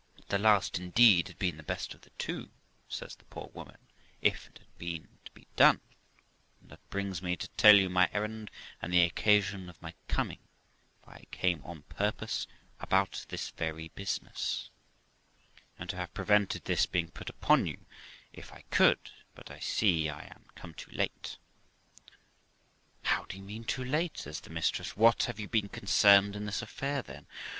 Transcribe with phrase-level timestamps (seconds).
[0.29, 2.49] 'The last indeed had been the best of the two',
[2.89, 3.77] says the poor woman,'
[4.29, 5.79] if it had been to be done;
[6.59, 8.49] and that brings me to tell you my errand,
[8.81, 10.39] and the occasion of my coming,
[11.03, 12.47] for I came on purpose
[12.79, 14.71] about this very business,
[15.77, 17.85] and to have prevented this being put upon you
[18.33, 21.37] if I could, but I see I am come too late.'
[23.03, 25.25] 'How do you mean too late?' says the mistress.' What!
[25.25, 27.27] have you been concerned in this affair, then